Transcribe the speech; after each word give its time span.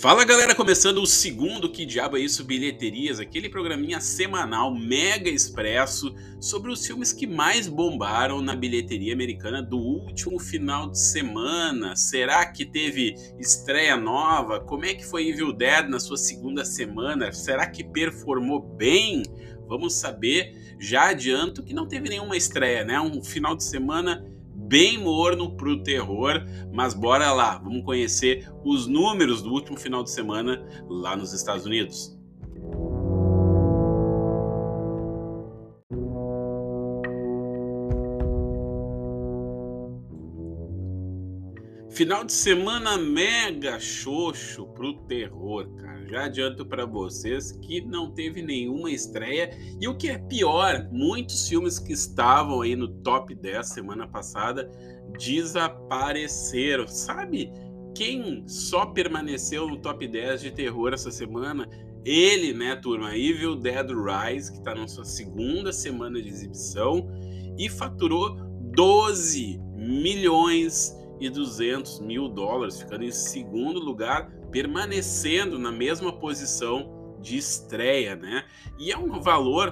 Fala 0.00 0.26
galera, 0.26 0.54
começando 0.54 0.98
o 0.98 1.06
segundo 1.06 1.72
Que 1.72 1.86
Diabo 1.86 2.18
é 2.18 2.20
Isso 2.20 2.44
Bilheterias, 2.44 3.18
aquele 3.18 3.48
programinha 3.48 3.98
semanal 3.98 4.74
mega 4.74 5.30
expresso 5.30 6.14
sobre 6.38 6.70
os 6.70 6.86
filmes 6.86 7.14
que 7.14 7.26
mais 7.26 7.66
bombaram 7.66 8.42
na 8.42 8.54
bilheteria 8.54 9.14
americana 9.14 9.62
do 9.62 9.78
último 9.78 10.38
final 10.38 10.90
de 10.90 11.00
semana. 11.00 11.96
Será 11.96 12.44
que 12.44 12.66
teve 12.66 13.14
estreia 13.38 13.96
nova? 13.96 14.60
Como 14.60 14.84
é 14.84 14.92
que 14.92 15.06
foi 15.06 15.28
Evil 15.28 15.54
Dead 15.54 15.88
na 15.88 15.98
sua 15.98 16.18
segunda 16.18 16.62
semana? 16.62 17.32
Será 17.32 17.66
que 17.66 17.82
performou 17.82 18.60
bem? 18.60 19.22
Vamos 19.66 19.94
saber. 19.94 20.76
Já 20.78 21.08
adianto 21.08 21.62
que 21.62 21.72
não 21.72 21.88
teve 21.88 22.10
nenhuma 22.10 22.36
estreia, 22.36 22.84
né? 22.84 23.00
Um 23.00 23.24
final 23.24 23.56
de 23.56 23.64
semana 23.64 24.22
bem 24.66 24.98
morno 24.98 25.56
para 25.56 25.68
o 25.68 25.82
terror, 25.82 26.44
mas 26.72 26.94
bora 26.94 27.32
lá, 27.32 27.58
vamos 27.58 27.84
conhecer 27.84 28.48
os 28.64 28.86
números 28.86 29.42
do 29.42 29.52
último 29.52 29.78
final 29.78 30.02
de 30.02 30.10
semana 30.10 30.62
lá 30.88 31.16
nos 31.16 31.32
Estados 31.32 31.64
Unidos. 31.64 32.16
Final 41.96 42.24
de 42.24 42.32
semana 42.32 42.98
mega 42.98 43.80
xoxo 43.80 44.66
pro 44.74 44.98
terror, 45.06 45.66
cara. 45.76 45.95
Já 46.08 46.24
adianto 46.24 46.64
para 46.64 46.84
vocês 46.84 47.52
que 47.52 47.80
não 47.80 48.12
teve 48.12 48.42
nenhuma 48.42 48.90
estreia 48.90 49.50
e 49.80 49.88
o 49.88 49.96
que 49.96 50.08
é 50.08 50.18
pior, 50.18 50.88
muitos 50.92 51.48
filmes 51.48 51.78
que 51.78 51.92
estavam 51.92 52.60
aí 52.62 52.76
no 52.76 52.88
top 52.88 53.34
10 53.34 53.66
semana 53.66 54.06
passada 54.06 54.70
desapareceram. 55.18 56.86
Sabe 56.86 57.52
quem 57.94 58.46
só 58.46 58.86
permaneceu 58.86 59.66
no 59.66 59.78
top 59.78 60.06
10 60.06 60.42
de 60.42 60.50
terror 60.50 60.92
essa 60.92 61.10
semana? 61.10 61.68
Ele, 62.04 62.52
né, 62.52 62.76
turma? 62.76 63.16
Evil 63.16 63.56
Dead 63.56 63.88
Rise, 63.90 64.52
que 64.52 64.62
tá 64.62 64.74
na 64.74 64.86
sua 64.86 65.04
segunda 65.04 65.72
semana 65.72 66.22
de 66.22 66.28
exibição 66.28 67.08
e 67.58 67.68
faturou 67.68 68.36
12 68.76 69.58
milhões 69.74 70.94
e 71.20 71.28
200 71.28 72.00
mil 72.00 72.28
dólares, 72.28 72.80
ficando 72.80 73.04
em 73.04 73.10
segundo 73.10 73.78
lugar, 73.78 74.30
permanecendo 74.50 75.58
na 75.58 75.72
mesma 75.72 76.12
posição 76.12 77.16
de 77.20 77.36
estreia, 77.36 78.16
né? 78.16 78.44
E 78.78 78.92
é 78.92 78.98
um 78.98 79.20
valor 79.20 79.70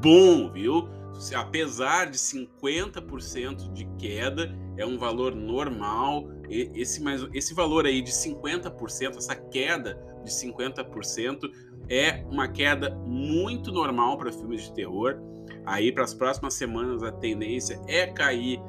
bom, 0.00 0.50
viu? 0.52 0.88
Apesar 1.34 2.10
de 2.10 2.18
50% 2.18 3.72
de 3.72 3.86
queda, 3.98 4.54
é 4.76 4.84
um 4.84 4.98
valor 4.98 5.34
normal. 5.34 6.28
Esse, 6.48 7.02
mais, 7.02 7.26
esse 7.32 7.54
valor 7.54 7.86
aí 7.86 8.02
de 8.02 8.12
50%, 8.12 9.16
essa 9.16 9.34
queda 9.34 9.98
de 10.22 10.30
50%, 10.30 11.50
é 11.88 12.24
uma 12.30 12.48
queda 12.48 12.94
muito 13.06 13.72
normal 13.72 14.18
para 14.18 14.32
filmes 14.32 14.64
de 14.64 14.74
terror. 14.74 15.16
Aí, 15.64 15.90
para 15.90 16.04
as 16.04 16.14
próximas 16.14 16.54
semanas, 16.54 17.02
a 17.02 17.10
tendência 17.10 17.80
é 17.88 18.06
cair 18.06 18.60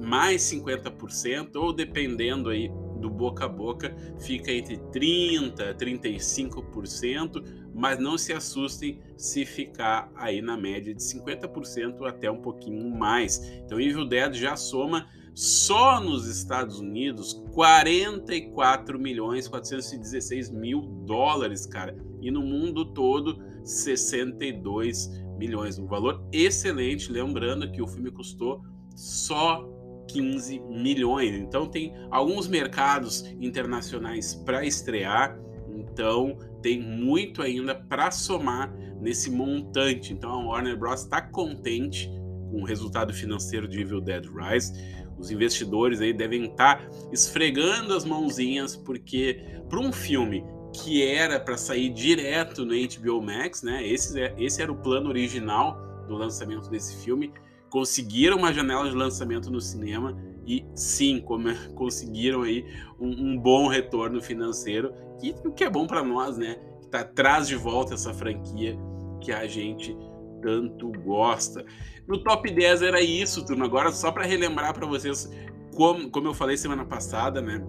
mais 0.00 0.42
50%, 0.42 1.56
ou 1.56 1.72
dependendo 1.72 2.48
aí 2.48 2.70
do 2.98 3.08
boca 3.08 3.44
a 3.44 3.48
boca, 3.48 3.94
fica 4.18 4.50
entre 4.50 4.76
30% 4.92 5.76
35%, 5.76 7.44
mas 7.74 7.98
não 7.98 8.18
se 8.18 8.32
assustem 8.32 9.00
se 9.16 9.44
ficar 9.44 10.10
aí 10.16 10.42
na 10.42 10.56
média 10.56 10.94
de 10.94 11.02
50% 11.02 12.06
até 12.06 12.30
um 12.30 12.40
pouquinho 12.40 12.90
mais. 12.90 13.38
Então, 13.64 13.80
Evil 13.80 14.04
Dead 14.04 14.34
já 14.34 14.56
soma 14.56 15.06
só 15.34 16.00
nos 16.00 16.26
Estados 16.26 16.80
Unidos 16.80 17.44
44 17.52 18.98
milhões 18.98 19.46
416 19.46 20.50
mil 20.50 20.82
dólares, 21.06 21.64
cara, 21.64 21.96
e 22.20 22.30
no 22.30 22.42
mundo 22.42 22.84
todo 22.84 23.40
62 23.62 25.08
milhões, 25.38 25.78
um 25.78 25.86
valor 25.86 26.26
excelente, 26.32 27.12
lembrando 27.12 27.70
que 27.70 27.80
o 27.80 27.86
filme 27.86 28.10
custou 28.10 28.64
só 28.98 29.64
15 30.08 30.58
milhões. 30.68 31.34
Então 31.34 31.68
tem 31.68 31.94
alguns 32.10 32.48
mercados 32.48 33.24
internacionais 33.40 34.34
para 34.34 34.64
estrear, 34.64 35.38
então 35.68 36.36
tem 36.60 36.82
muito 36.82 37.40
ainda 37.40 37.76
para 37.76 38.10
somar 38.10 38.74
nesse 39.00 39.30
montante. 39.30 40.12
Então 40.12 40.30
a 40.30 40.44
Warner 40.44 40.76
Bros 40.76 41.02
está 41.02 41.22
contente 41.22 42.10
com 42.50 42.62
o 42.62 42.64
resultado 42.64 43.14
financeiro 43.14 43.68
de 43.68 43.80
Evil 43.80 44.00
Dead 44.00 44.24
Rise. 44.26 44.72
Os 45.16 45.30
investidores 45.30 46.00
aí 46.00 46.12
devem 46.12 46.46
estar 46.46 46.78
tá 46.78 46.90
esfregando 47.12 47.94
as 47.94 48.04
mãozinhas 48.04 48.74
porque 48.74 49.40
para 49.68 49.78
um 49.78 49.92
filme 49.92 50.44
que 50.72 51.04
era 51.04 51.38
para 51.38 51.56
sair 51.56 51.90
direto 51.90 52.64
no 52.64 52.74
HBO 52.74 53.22
Max, 53.22 53.62
né? 53.62 53.86
Esse, 53.86 54.20
é, 54.20 54.34
esse 54.38 54.60
era 54.60 54.70
o 54.70 54.76
plano 54.76 55.08
original 55.08 56.04
do 56.06 56.14
lançamento 56.14 56.68
desse 56.68 57.04
filme 57.04 57.32
conseguiram 57.68 58.38
uma 58.38 58.52
janela 58.52 58.88
de 58.88 58.94
lançamento 58.94 59.50
no 59.50 59.60
cinema 59.60 60.16
e 60.46 60.64
sim, 60.74 61.22
conseguiram 61.74 62.42
aí 62.42 62.64
um, 62.98 63.08
um, 63.08 63.38
bom 63.38 63.68
retorno 63.68 64.20
financeiro, 64.20 64.92
e 65.22 65.34
o 65.44 65.52
que 65.52 65.64
é 65.64 65.70
bom 65.70 65.86
para 65.86 66.02
nós, 66.02 66.38
né? 66.38 66.58
Que 66.80 66.88
tá, 66.88 67.04
traz 67.04 67.46
de 67.46 67.56
volta 67.56 67.94
essa 67.94 68.14
franquia 68.14 68.78
que 69.20 69.32
a 69.32 69.46
gente 69.46 69.96
tanto 70.40 70.90
gosta. 71.04 71.64
No 72.06 72.22
top 72.22 72.50
10 72.50 72.82
era 72.82 73.00
isso, 73.00 73.44
turma. 73.44 73.64
Agora, 73.64 73.92
só 73.92 74.10
para 74.10 74.24
relembrar 74.24 74.72
para 74.72 74.86
vocês, 74.86 75.30
como, 75.74 76.08
como 76.10 76.28
eu 76.28 76.34
falei 76.34 76.56
semana 76.56 76.84
passada, 76.84 77.42
né? 77.42 77.62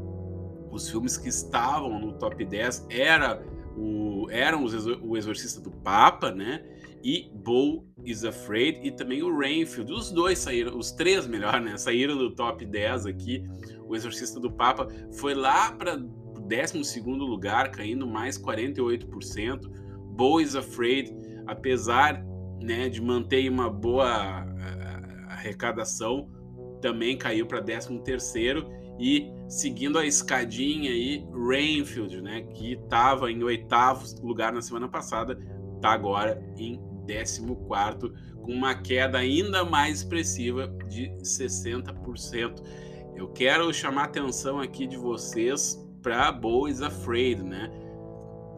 Os 0.71 0.89
filmes 0.89 1.17
que 1.17 1.27
estavam 1.27 1.99
no 1.99 2.13
top 2.13 2.45
10 2.45 2.87
era 2.89 3.43
o, 3.75 4.27
eram 4.29 4.63
os, 4.63 4.85
o 4.85 5.17
Exorcista 5.17 5.59
do 5.59 5.71
Papa, 5.71 6.31
né? 6.31 6.63
E 7.03 7.31
Bo 7.33 7.85
is 8.03 8.23
Afraid 8.23 8.79
e 8.83 8.91
também 8.91 9.23
o 9.23 9.37
Rainfield. 9.37 9.91
Os 9.91 10.11
dois 10.11 10.39
saíram, 10.39 10.77
os 10.77 10.91
três 10.91 11.25
melhor, 11.27 11.61
né? 11.61 11.77
Saíram 11.77 12.17
do 12.17 12.35
top 12.35 12.65
10 12.65 13.05
aqui. 13.05 13.43
O 13.87 13.95
Exorcista 13.95 14.39
do 14.39 14.51
Papa 14.51 14.87
foi 15.13 15.33
lá 15.33 15.71
para 15.71 15.95
12 15.95 16.99
lugar, 17.05 17.71
caindo 17.71 18.05
mais 18.07 18.37
48%. 18.37 19.69
Bo 20.11 20.41
is 20.41 20.55
Afraid, 20.55 21.13
apesar 21.47 22.23
né, 22.61 22.89
de 22.89 23.01
manter 23.01 23.49
uma 23.49 23.69
boa 23.69 24.45
arrecadação, 25.29 26.29
também 26.81 27.17
caiu 27.17 27.45
para 27.45 27.61
13 27.61 28.01
e 28.99 29.31
seguindo 29.47 29.97
a 29.97 30.05
escadinha 30.05 30.91
aí, 30.91 31.25
Rainfield, 31.31 32.21
né, 32.21 32.41
que 32.53 32.73
estava 32.73 33.31
em 33.31 33.41
oitavo 33.43 34.05
lugar 34.21 34.51
na 34.51 34.61
semana 34.61 34.89
passada, 34.89 35.39
está 35.75 35.91
agora 35.91 36.43
em 36.57 36.79
14, 37.13 38.13
com 38.41 38.53
uma 38.53 38.75
queda 38.75 39.17
ainda 39.17 39.65
mais 39.65 39.99
expressiva 39.99 40.67
de 40.87 41.09
60%. 41.21 42.63
Eu 43.15 43.27
quero 43.29 43.73
chamar 43.73 44.03
a 44.03 44.05
atenção 44.05 44.59
aqui 44.59 44.87
de 44.87 44.97
vocês 44.97 45.77
para 46.01 46.31
Boys 46.31 46.81
Afraid, 46.81 47.43
né? 47.43 47.69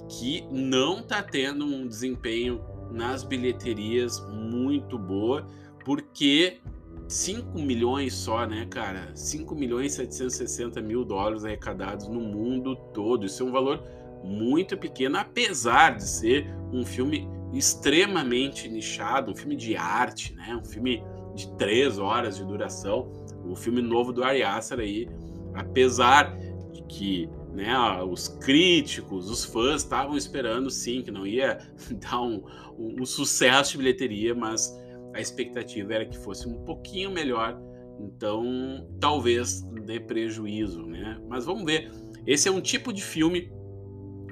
Que 0.08 0.46
não 0.52 1.00
está 1.00 1.24
tendo 1.24 1.66
um 1.66 1.88
desempenho 1.88 2.62
nas 2.92 3.24
bilheterias 3.24 4.20
muito 4.30 5.00
boa, 5.00 5.48
porque 5.84 6.60
5 7.08 7.60
milhões 7.60 8.14
só, 8.14 8.46
né, 8.46 8.66
cara? 8.70 9.12
5 9.16 9.56
milhões 9.56 9.94
e 9.94 9.96
760 9.96 10.82
mil 10.82 11.04
dólares 11.04 11.44
arrecadados 11.44 12.08
no 12.08 12.20
mundo 12.20 12.76
todo. 12.94 13.26
Isso 13.26 13.44
é 13.44 13.46
um 13.46 13.52
valor 13.52 13.84
muito 14.24 14.78
pequeno, 14.78 15.18
apesar 15.18 15.96
de 15.96 16.08
ser 16.08 16.48
um 16.72 16.86
filme 16.86 17.28
extremamente 17.54 18.68
nichado, 18.70 19.32
um 19.32 19.36
filme 19.36 19.56
de 19.56 19.76
arte, 19.76 20.34
né? 20.36 20.56
Um 20.56 20.66
filme 20.66 21.04
de 21.36 21.52
três 21.58 21.98
horas 21.98 22.38
de 22.38 22.46
duração, 22.46 23.12
o 23.46 23.56
filme 23.56 23.82
novo 23.82 24.12
do 24.12 24.24
Ari 24.24 24.44
Aster 24.44 24.80
aí, 24.80 25.08
apesar 25.54 26.38
de 26.72 26.84
que 26.84 27.30
né, 27.54 27.74
os 28.04 28.28
críticos, 28.28 29.30
os 29.30 29.44
fãs 29.44 29.84
estavam 29.84 30.16
esperando 30.16 30.70
sim 30.70 31.02
que 31.02 31.12
não 31.12 31.28
ia 31.28 31.60
dar 32.00 32.22
um, 32.22 32.44
um, 32.78 33.02
um 33.02 33.06
sucesso 33.06 33.72
de 33.74 33.78
bilheteria, 33.80 34.34
mas 34.34 34.74
a 35.14 35.20
expectativa 35.20 35.94
era 35.94 36.06
que 36.06 36.18
fosse 36.18 36.48
um 36.48 36.64
pouquinho 36.64 37.12
melhor, 37.12 37.60
então 38.00 38.88
talvez 39.00 39.62
dê 39.86 40.00
prejuízo, 40.00 40.86
né? 40.86 41.20
Mas 41.28 41.46
vamos 41.46 41.66
ver. 41.66 41.92
Esse 42.26 42.48
é 42.48 42.52
um 42.52 42.62
tipo 42.62 42.94
de 42.94 43.04
filme 43.04 43.52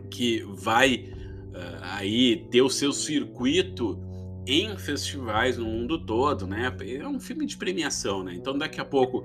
que 0.09 0.43
vai 0.53 1.11
uh, 1.49 1.79
aí 1.81 2.47
ter 2.49 2.61
o 2.61 2.69
seu 2.69 2.91
circuito 2.91 3.99
em 4.45 4.75
festivais 4.77 5.57
no 5.57 5.65
mundo 5.65 6.03
todo, 6.05 6.47
né? 6.47 6.75
É 6.81 7.07
um 7.07 7.19
filme 7.19 7.45
de 7.45 7.57
premiação, 7.57 8.23
né? 8.23 8.33
Então 8.35 8.57
daqui 8.57 8.81
a 8.81 8.85
pouco 8.85 9.23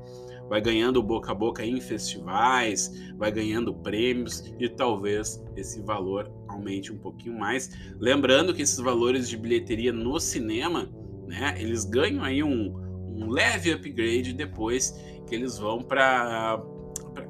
vai 0.49 0.61
ganhando 0.61 1.03
boca 1.03 1.33
a 1.33 1.35
boca 1.35 1.65
em 1.65 1.81
festivais, 1.81 2.93
vai 3.17 3.33
ganhando 3.33 3.75
prêmios 3.75 4.45
e 4.59 4.69
talvez 4.69 5.43
esse 5.57 5.81
valor 5.81 6.31
aumente 6.49 6.93
um 6.93 6.99
pouquinho 6.99 7.39
mais. 7.39 7.71
Lembrando 7.99 8.53
que 8.53 8.63
esses 8.63 8.79
valores 8.79 9.29
de 9.29 9.37
bilheteria 9.37 9.93
no 9.93 10.21
cinema, 10.21 10.91
né? 11.27 11.55
Eles 11.59 11.85
ganham 11.85 12.23
aí 12.23 12.43
um, 12.43 12.75
um 13.15 13.31
leve 13.31 13.73
upgrade 13.73 14.35
depois 14.35 14.91
que 15.27 15.35
eles 15.35 15.59
vão 15.59 15.79
para 15.81 16.63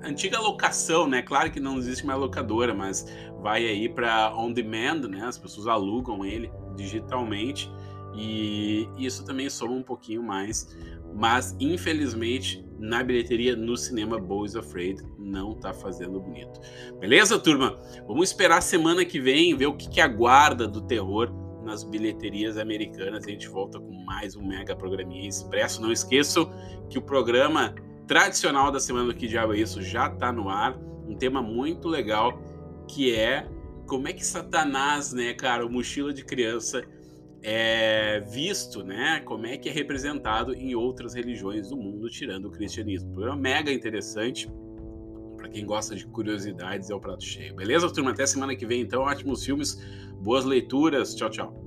antiga 0.05 0.39
locação, 0.39 1.09
né? 1.09 1.23
Claro 1.23 1.51
que 1.51 1.61
não 1.61 1.79
existe 1.79 2.05
mais 2.07 2.19
locadora, 2.19 2.75
mas 2.75 3.07
vai 3.41 3.67
aí 3.67 3.89
para 3.89 4.35
on 4.37 4.53
demand, 4.53 5.09
né? 5.09 5.25
As 5.25 5.39
pessoas 5.39 5.67
alugam 5.67 6.25
ele 6.25 6.51
digitalmente 6.77 7.71
e 8.15 8.89
isso 8.97 9.25
também 9.25 9.49
soma 9.51 9.73
um 9.73 9.83
pouquinho 9.83 10.23
mais. 10.23 10.77
Mas 11.15 11.57
infelizmente 11.61 12.65
na 12.79 13.03
bilheteria 13.03 13.57
no 13.57 13.77
cinema 13.77 14.19
Boys 14.19 14.57
Afraid 14.57 15.03
não 15.19 15.55
tá 15.55 15.73
fazendo 15.73 16.21
bonito. 16.21 16.61
Beleza, 16.99 17.39
turma? 17.39 17.79
Vamos 18.07 18.31
esperar 18.31 18.61
semana 18.61 19.05
que 19.05 19.21
vem 19.21 19.57
ver 19.57 19.67
o 19.67 19.77
que, 19.77 19.89
que 19.89 20.01
aguarda 20.01 20.67
do 20.67 20.83
terror 20.83 21.31
nas 21.65 21.83
bilheterias 21.83 22.59
americanas. 22.59 23.25
A 23.27 23.31
gente 23.31 23.49
volta 23.49 23.81
com 23.81 23.93
mais 24.05 24.37
um 24.37 24.47
mega 24.47 24.77
programinha 24.77 25.29
expresso. 25.29 25.81
Não 25.81 25.91
esqueçam 25.91 26.53
que 26.91 26.99
o 26.99 27.03
programa 27.03 27.75
tradicional 28.07 28.71
da 28.71 28.81
semana 28.81 29.07
do 29.07 29.15
Que 29.15 29.27
Diabo 29.27 29.55
é 29.55 29.59
Isso 29.59 29.83
já 29.83 30.07
está 30.07 30.33
no 30.33 30.49
ar. 30.49 30.79
Um 31.07 31.17
tema 31.17 31.43
muito 31.43 31.89
legal 31.89 32.39
que 32.89 33.15
é 33.15 33.49
como 33.87 34.09
é 34.09 34.13
que 34.13 34.25
Satanás, 34.25 35.13
né, 35.13 35.35
cara, 35.35 35.65
o 35.65 35.71
mochila 35.71 36.13
de 36.13 36.25
criança 36.25 36.83
é 37.43 38.21
visto, 38.21 38.83
né? 38.83 39.21
Como 39.21 39.47
é 39.47 39.59
que 39.59 39.69
é 39.69 39.73
representado 39.73 40.55
em 40.55 40.75
outras 40.75 41.13
religiões 41.13 41.69
do 41.69 41.77
mundo, 41.77 42.09
tirando 42.09 42.47
o 42.47 42.51
cristianismo. 42.51 43.11
Um 43.11 43.13
programa 43.13 43.41
mega 43.41 43.71
interessante. 43.71 44.51
Para 45.37 45.51
quem 45.51 45.67
gosta 45.67 45.95
de 45.95 46.07
curiosidades, 46.07 46.89
é 46.89 46.95
o 46.95 47.01
prato 47.01 47.23
cheio. 47.23 47.55
Beleza, 47.55 47.93
turma? 47.93 48.13
Até 48.13 48.25
semana 48.25 48.57
que 48.57 48.65
vem, 48.65 48.81
então. 48.81 49.03
Ótimos 49.03 49.45
filmes, 49.45 49.79
boas 50.23 50.47
leituras. 50.47 51.15
Tchau, 51.15 51.29
tchau. 51.29 51.64